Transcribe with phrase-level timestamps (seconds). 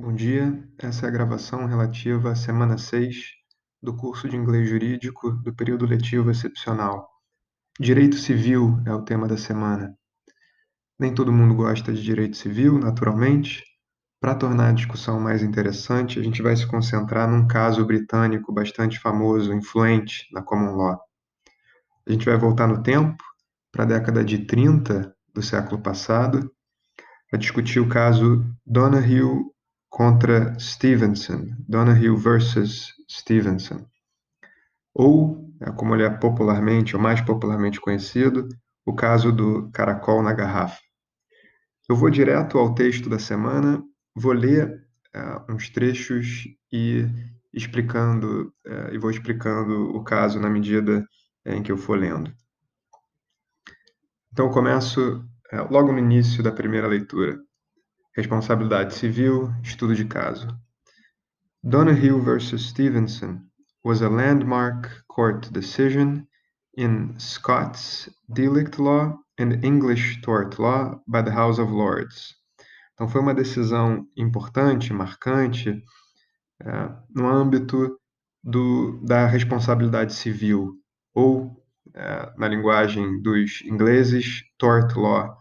[0.00, 3.16] Bom dia, essa é a gravação relativa à semana 6
[3.82, 7.10] do curso de Inglês Jurídico do período letivo excepcional.
[7.80, 9.92] Direito Civil é o tema da semana.
[10.96, 13.64] Nem todo mundo gosta de direito civil, naturalmente.
[14.20, 19.00] Para tornar a discussão mais interessante, a gente vai se concentrar num caso britânico bastante
[19.00, 21.00] famoso, influente na common law.
[22.08, 23.20] A gente vai voltar no tempo,
[23.72, 26.48] para a década de 30 do século passado,
[27.28, 29.57] para discutir o caso Donahue
[29.88, 33.86] contra Stevenson, Donahue versus Stevenson.
[34.94, 38.48] Ou, é, como ele é popularmente, ou mais popularmente conhecido,
[38.84, 40.80] o caso do caracol na garrafa.
[41.88, 43.82] Eu vou direto ao texto da semana,
[44.14, 47.06] vou ler uh, uns trechos e
[47.52, 51.06] explicando uh, e vou explicando o caso na medida
[51.46, 52.32] em que eu for lendo.
[54.32, 55.18] Então, começo
[55.52, 57.38] uh, logo no início da primeira leitura.
[58.16, 60.48] Responsabilidade civil, estudo de caso.
[61.62, 63.48] Donahue versus Stevenson
[63.84, 66.26] was a landmark court decision
[66.76, 72.34] in Scots delict law and English tort law by the House of Lords.
[72.94, 75.82] Então, foi uma decisão importante, marcante,
[76.60, 77.96] é, no âmbito
[78.42, 80.72] do, da responsabilidade civil,
[81.14, 85.37] ou, é, na linguagem dos ingleses, tort law,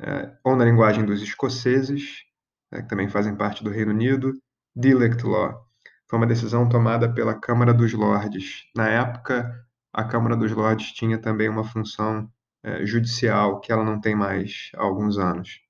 [0.00, 2.24] é, ou na linguagem dos escoceses,
[2.72, 4.32] é, que também fazem parte do Reino Unido,
[4.74, 5.66] Delict Law.
[6.08, 8.64] Foi uma decisão tomada pela Câmara dos Lordes.
[8.74, 9.52] Na época,
[9.92, 12.28] a Câmara dos Lordes tinha também uma função
[12.62, 15.60] é, judicial que ela não tem mais há alguns anos.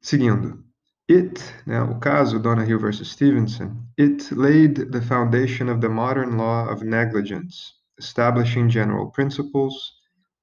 [0.00, 0.64] Seguindo,
[1.10, 6.66] It, né, o caso Donahue versus Stevenson, it laid the foundation of the modern law
[6.66, 9.74] of negligence, establishing general principles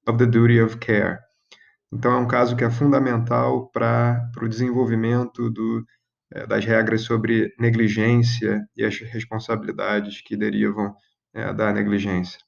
[0.05, 1.19] of the duty of care,
[1.94, 5.86] então, é um caso que é fundamental para o desenvolvimento do,
[6.31, 10.95] é, das regras sobre negligência e as responsabilidades que derivam
[11.34, 12.39] é, da negligência.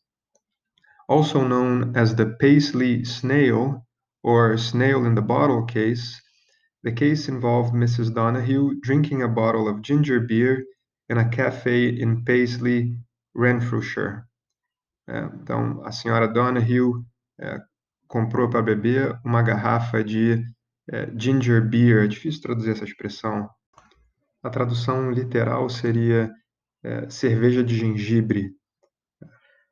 [1.10, 3.82] Also known as the Paisley Snail
[4.24, 6.22] or Snail in the Bottle case,
[6.82, 8.14] the case involved Mrs.
[8.14, 10.64] Donahue drinking a bottle of ginger beer
[11.10, 12.98] in a cafe in Paisley,
[13.36, 14.24] Renfrewshire.
[15.10, 17.04] É, então, a senhora Donahue
[18.14, 20.40] comprou para beber uma garrafa de
[20.88, 22.04] é, ginger beer.
[22.04, 23.50] É difícil traduzir essa expressão.
[24.44, 26.32] A tradução literal seria
[26.84, 28.52] é, cerveja de gengibre.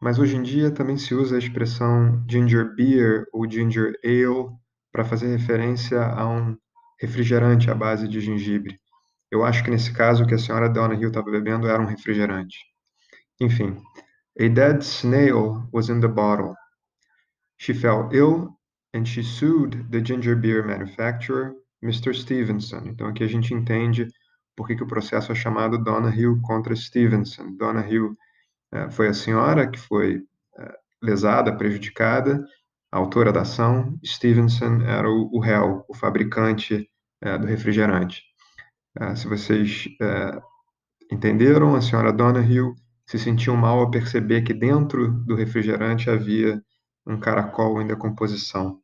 [0.01, 4.49] Mas hoje em dia também se usa a expressão ginger beer ou ginger ale
[4.91, 6.57] para fazer referência a um
[6.99, 8.79] refrigerante à base de gengibre.
[9.29, 12.57] Eu acho que nesse caso o que a senhora Donahue estava bebendo era um refrigerante.
[13.39, 13.77] Enfim,
[14.39, 16.55] a dead snail was in the bottle.
[17.61, 18.57] She fell ill
[18.91, 22.11] and she sued the ginger beer manufacturer, Mr.
[22.11, 22.87] Stevenson.
[22.87, 24.07] Então aqui a gente entende
[24.55, 27.55] por que, que o processo é chamado Donahue contra Stevenson.
[27.55, 28.15] Donahue
[28.71, 30.23] é, foi a senhora que foi
[30.57, 32.43] é, lesada, prejudicada,
[32.91, 33.95] a autora da ação.
[34.03, 36.89] Stevenson era o, o réu, o fabricante
[37.21, 38.23] é, do refrigerante.
[39.15, 39.87] Se vocês
[41.09, 42.73] entenderam, a senhora Donahue
[43.05, 46.61] se sentiu mal ao perceber que dentro do refrigerante havia
[47.05, 48.79] um caracol em decomposição.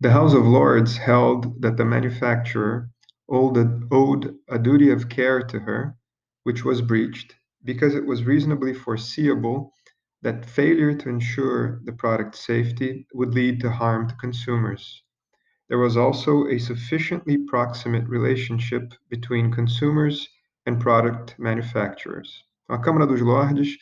[0.00, 2.88] The House of Lords held that the manufacturer
[3.28, 5.96] owed a duty of care to her,
[6.44, 7.34] which was breached,
[7.64, 9.72] because it was reasonably foreseeable
[10.22, 15.02] that failure to ensure the product's safety would lead to harm to consumers.
[15.68, 20.26] There was also a sufficiently proximate relationship between consumers
[20.64, 22.42] and product manufacturers.
[22.68, 23.76] A Câmara dos Lordes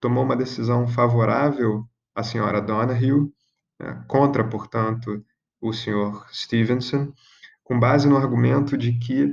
[0.00, 1.88] tomou uma decisão favorável
[2.20, 3.32] a senhora Donahue,
[3.78, 5.24] né, contra, portanto,
[5.60, 7.12] o senhor Stevenson,
[7.64, 9.28] com base no argumento de que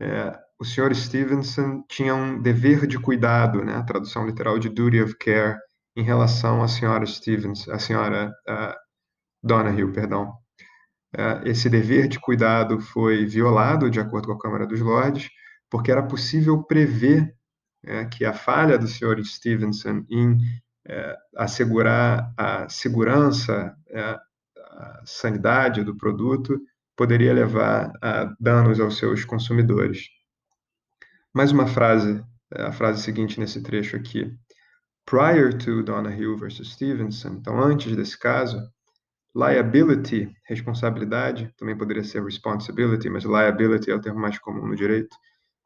[0.00, 5.00] é, o senhor Stevenson tinha um dever de cuidado, né, a tradução literal de duty
[5.00, 5.56] of care,
[5.96, 8.74] em relação à senhora Stevens, a senhora uh,
[9.42, 10.32] Donahue, perdão.
[11.12, 15.28] Uh, esse dever de cuidado foi violado, de acordo com a Câmara dos Lordes,
[15.68, 17.34] porque era possível prever
[17.84, 20.38] uh, que a falha do senhor Stevenson em
[20.88, 24.00] é, assegurar a segurança, é,
[24.56, 26.60] a sanidade do produto,
[26.96, 30.08] poderia levar a danos aos seus consumidores.
[31.32, 32.24] Mais uma frase,
[32.54, 34.32] é, a frase seguinte nesse trecho aqui.
[35.04, 38.60] Prior to Donahue versus Stevenson, então antes desse caso,
[39.34, 45.16] liability, responsabilidade, também poderia ser responsibility, mas liability é o termo mais comum no direito.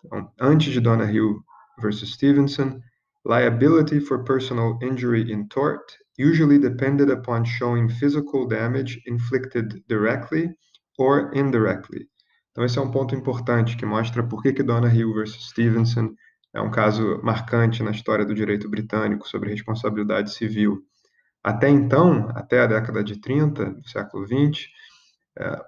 [0.05, 1.41] Então, antes de Donahue
[1.81, 2.81] versus Stevenson,
[3.25, 10.51] Liability for personal injury in tort usually depended upon showing physical damage inflicted directly
[10.99, 12.09] or indirectly,
[12.51, 16.15] Então, esse é um ponto importante que mostra por que, que Hill versus Stevenson
[16.55, 20.83] é um caso marcante na história do direito britânico sobre responsabilidade civil.
[21.43, 24.69] Até então, até a década de 30 do século 20,
[25.39, 25.61] é,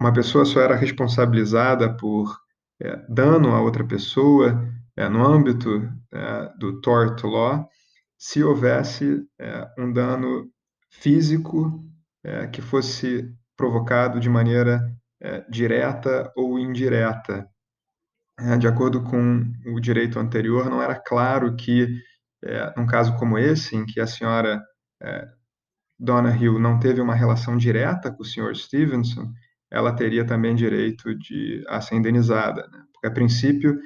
[0.00, 2.38] uma pessoa só era responsabilizada por
[2.80, 5.90] é, dano a outra pessoa é, no âmbito
[6.58, 7.68] do tort law
[8.16, 9.26] se houvesse
[9.76, 10.48] um dano
[10.88, 11.84] físico
[12.52, 14.80] que fosse provocado de maneira
[15.50, 17.48] direta ou indireta.
[18.60, 21.88] de acordo com o direito anterior, não era claro que,
[22.76, 24.62] num caso como esse, em que a senhora
[25.02, 25.28] é,
[25.98, 28.54] Donna Hill não teve uma relação direta com o Sr.
[28.54, 29.32] Stevenson,
[29.70, 32.84] ela teria também direito de a ser indenizada, né?
[32.92, 33.78] porque a princípio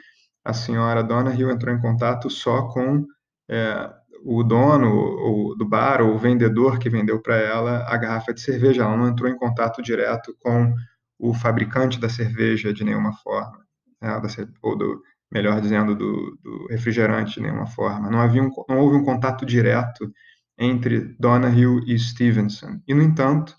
[0.48, 3.06] a senhora Donna Hill entrou em contato só com
[3.50, 3.92] é,
[4.24, 8.40] o dono ou, do bar ou o vendedor que vendeu para ela a garrafa de
[8.40, 8.82] cerveja.
[8.82, 10.74] Ela não entrou em contato direto com
[11.18, 13.62] o fabricante da cerveja de nenhuma forma,
[14.00, 14.18] né?
[14.62, 18.10] ou do, melhor dizendo, do, do, refrigerante de nenhuma forma.
[18.10, 20.10] Não, havia um, não houve um contato direto
[20.58, 22.80] entre Donahue e Stevenson.
[22.88, 23.54] E, no entanto,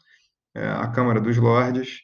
[0.56, 2.00] é, a Câmara dos Lordes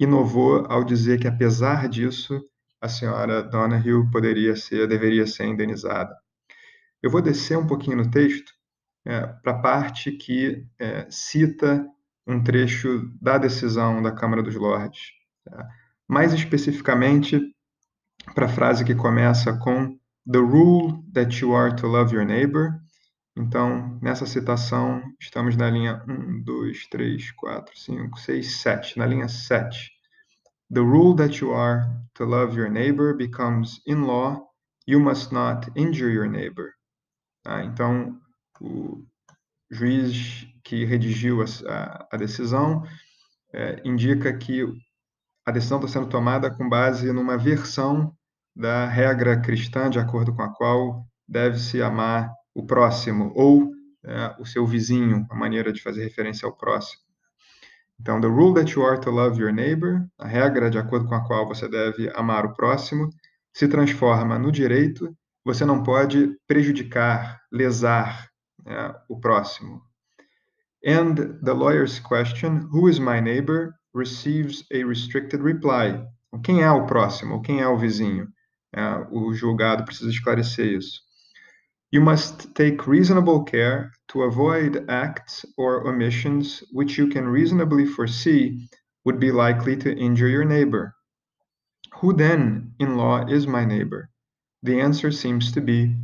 [0.00, 2.40] inovou ao dizer que, apesar disso,
[2.80, 6.14] a senhora Donahue poderia ser, deveria ser indenizada.
[7.02, 8.52] Eu vou descer um pouquinho no texto
[9.04, 11.86] é, para a parte que é, cita
[12.26, 15.12] um trecho da decisão da Câmara dos Lordes.
[15.44, 15.68] Tá?
[16.08, 17.40] Mais especificamente,
[18.34, 19.98] para a frase que começa com
[20.30, 22.80] The rule that you are to love your neighbor
[23.36, 29.28] então, nessa citação, estamos na linha 1, 2, 3, 4, 5, 6, 7, na linha
[29.28, 29.92] 7.
[30.72, 34.46] The rule that you are to love your neighbor becomes in law,
[34.86, 36.74] you must not injure your neighbor.
[37.44, 38.20] Ah, então,
[38.60, 39.04] o
[39.70, 42.84] juiz que redigiu a, a decisão
[43.52, 44.64] é, indica que
[45.44, 48.14] a decisão está sendo tomada com base numa versão
[48.54, 53.72] da regra cristã, de acordo com a qual deve-se amar o próximo ou
[54.04, 57.09] é, o seu vizinho, a maneira de fazer referência ao próximo.
[58.00, 61.14] Então, the rule that you are to love your neighbor, a regra de acordo com
[61.14, 63.10] a qual você deve amar o próximo,
[63.52, 65.14] se transforma no direito.
[65.44, 68.30] Você não pode prejudicar, lesar
[68.64, 69.82] né, o próximo.
[70.86, 71.14] And
[71.44, 76.02] the lawyer's question, who is my neighbor, receives a restricted reply.
[76.42, 77.42] Quem é o próximo?
[77.42, 78.28] Quem é o vizinho?
[78.74, 81.00] É, o julgado precisa esclarecer isso.
[81.92, 88.68] You must take reasonable care to avoid acts or omissions which you can reasonably foresee
[89.04, 90.94] would be likely to injure your neighbor.
[91.96, 94.08] Who then, in law, is my neighbor?
[94.62, 95.96] The answer seems to be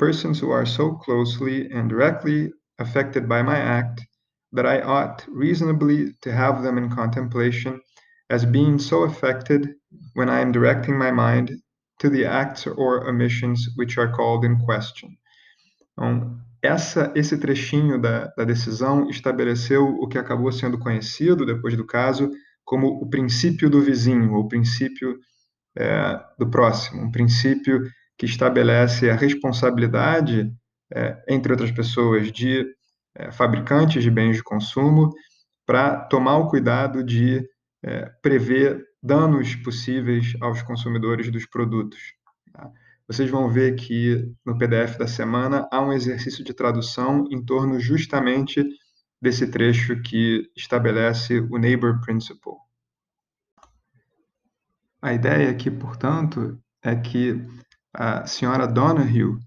[0.00, 4.00] persons who are so closely and directly affected by my act
[4.50, 7.80] that I ought reasonably to have them in contemplation
[8.30, 9.76] as being so affected
[10.14, 11.52] when I am directing my mind
[12.00, 15.16] to the acts or omissions which are called in question.
[16.00, 21.86] Então, essa, esse trechinho da, da decisão estabeleceu o que acabou sendo conhecido depois do
[21.86, 22.30] caso
[22.64, 25.18] como o princípio do vizinho, ou o princípio
[25.76, 27.82] é, do próximo, um princípio
[28.16, 30.50] que estabelece a responsabilidade,
[30.94, 32.64] é, entre outras pessoas, de
[33.14, 35.10] é, fabricantes de bens de consumo
[35.66, 37.46] para tomar o cuidado de
[37.82, 41.98] é, prever danos possíveis aos consumidores dos produtos.
[42.52, 42.70] Tá?
[43.10, 47.80] Vocês vão ver que no PDF da semana há um exercício de tradução em torno
[47.80, 48.64] justamente
[49.20, 52.52] desse trecho que estabelece o Neighbor Principle.
[55.02, 57.44] A ideia aqui, portanto, é que
[57.92, 59.40] a senhora Donahue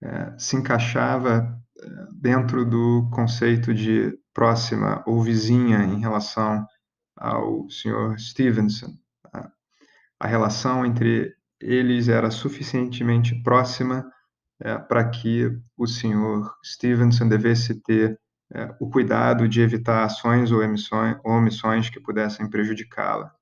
[0.00, 6.64] é, se encaixava é, dentro do conceito de próxima ou vizinha em relação
[7.16, 8.96] ao senhor Stevenson.
[9.34, 9.50] A,
[10.20, 14.10] a relação entre eles era suficientemente próxima
[14.60, 18.18] é, para que o senhor Stevenson devesse ter
[18.52, 23.32] é, o cuidado de evitar ações ou, emissões, ou omissões que pudessem prejudicá-la.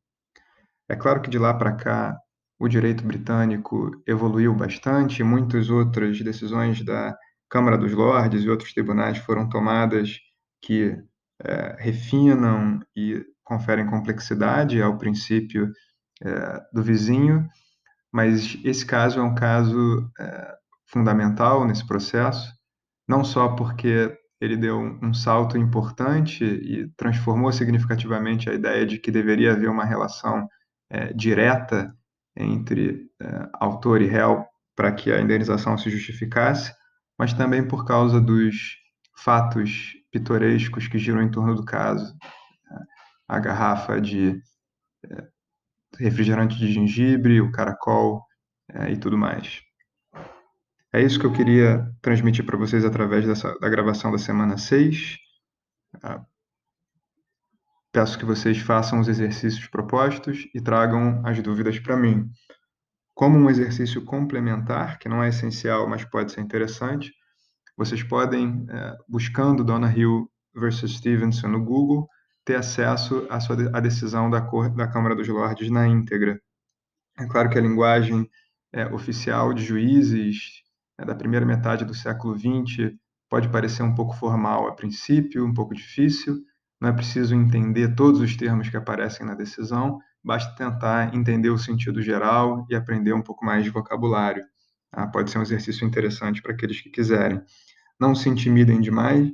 [0.88, 2.16] É claro que de lá para cá
[2.58, 7.16] o direito britânico evoluiu bastante, muitas outras decisões da
[7.48, 10.18] Câmara dos Lordes e outros tribunais foram tomadas
[10.60, 10.96] que
[11.42, 15.70] é, refinam e conferem complexidade ao princípio
[16.72, 17.46] do vizinho,
[18.16, 20.54] mas esse caso é um caso é,
[20.86, 22.50] fundamental nesse processo,
[23.06, 29.10] não só porque ele deu um, salto importante e transformou significativamente a ideia de que
[29.10, 30.48] deveria haver uma relação
[30.88, 31.94] é, direta
[32.34, 36.72] entre é, autor e réu para que a indenização se justificasse,
[37.18, 38.78] mas também por causa dos
[39.14, 42.16] fatos pitorescos que giram em torno do caso.
[43.28, 44.40] A garrafa de
[45.98, 48.24] refrigerante de gengibre, o caracol
[48.70, 49.62] é, e tudo mais.
[50.92, 55.16] É isso que eu queria transmitir para vocês através dessa, da gravação da semana 6.
[56.02, 56.24] Ah,
[57.92, 62.30] peço que vocês façam os exercícios propostos e tragam as dúvidas para mim.
[63.14, 67.12] Como um exercício complementar, que não é essencial, mas pode ser interessante,
[67.76, 72.08] vocês podem, é, buscando Donna Hill versus Stevenson no Google,
[72.46, 76.40] ter acesso à, sua, à decisão da, cor, da Câmara dos Lordes na íntegra.
[77.18, 78.30] É claro que a linguagem
[78.72, 80.62] é, oficial de juízes
[80.96, 82.94] é, da primeira metade do século XX
[83.28, 86.40] pode parecer um pouco formal a princípio, um pouco difícil.
[86.80, 91.58] Não é preciso entender todos os termos que aparecem na decisão, basta tentar entender o
[91.58, 94.44] sentido geral e aprender um pouco mais de vocabulário.
[94.92, 97.42] Ah, pode ser um exercício interessante para aqueles que quiserem.
[97.98, 99.32] Não se intimidem demais,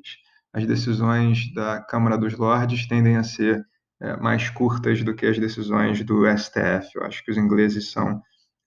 [0.53, 3.65] as decisões da Câmara dos Lordes tendem a ser
[4.01, 6.91] é, mais curtas do que as decisões do STF.
[6.95, 8.21] Eu acho que os ingleses são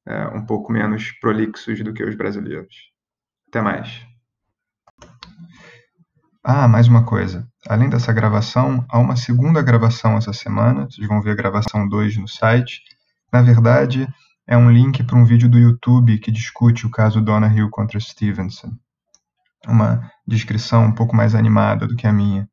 [0.08, 2.76] é, um pouco menos prolixos do que os brasileiros.
[3.50, 4.06] Até mais.
[6.44, 7.48] Ah, mais uma coisa.
[7.68, 10.86] Além dessa gravação, há uma segunda gravação essa semana.
[10.86, 12.82] Vocês vão ver a gravação 2 no site.
[13.34, 14.08] Na verdade,
[14.48, 18.00] é um link para um vídeo do YouTube que discute o caso Donna Hill contra
[18.00, 18.72] Stevenson.
[19.68, 22.48] Uma descrição um pouco mais animada do que a minha.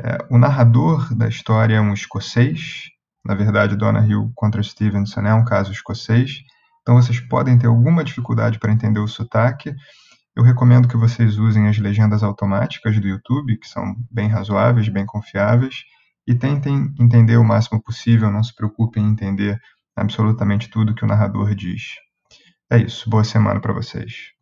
[0.00, 2.90] É, o narrador da história é um escocês.
[3.24, 6.42] Na verdade, Donna Hill contra Stevenson é um caso escocês.
[6.82, 9.74] Então vocês podem ter alguma dificuldade para entender o sotaque.
[10.36, 15.06] Eu recomendo que vocês usem as legendas automáticas do YouTube, que são bem razoáveis, bem
[15.06, 15.84] confiáveis,
[16.26, 19.58] e tentem entender o máximo possível, não se preocupem em entender
[19.96, 21.82] absolutamente tudo que o narrador diz.
[22.70, 24.33] É isso, boa semana para vocês.